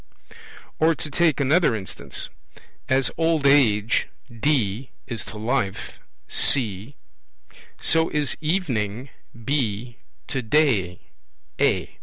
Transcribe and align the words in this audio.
Or 0.79 0.95
to 0.95 1.11
take 1.11 1.39
another 1.39 1.75
instance: 1.75 2.31
As 2.89 3.11
old 3.19 3.45
age 3.45 4.07
(D) 4.39 4.89
is 5.05 5.23
to 5.25 5.37
life 5.37 5.99
(C), 6.27 6.95
so 7.79 8.09
is 8.09 8.35
evening 8.41 9.11
(B) 9.45 9.97
to 10.25 10.41
day 10.41 11.01
(A). 11.59 11.99